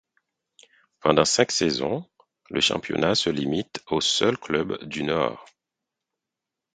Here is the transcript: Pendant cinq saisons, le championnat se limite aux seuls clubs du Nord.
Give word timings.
Pendant 0.99 1.25
cinq 1.25 1.51
saisons, 1.51 2.09
le 2.49 2.59
championnat 2.59 3.13
se 3.13 3.29
limite 3.29 3.83
aux 3.85 4.01
seuls 4.01 4.35
clubs 4.39 4.83
du 4.83 5.03
Nord. 5.03 5.45